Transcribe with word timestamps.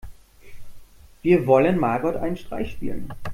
Wir 1.21 1.45
wollen 1.45 1.77
Margot 1.77 2.15
einen 2.15 2.35
Streich 2.35 2.71
spielen. 2.71 3.11